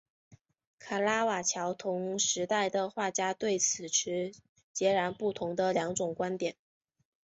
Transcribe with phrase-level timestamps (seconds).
[0.79, 4.33] 卡拉瓦乔同时代的画家对此持
[4.73, 6.55] 截然不同的两种观点。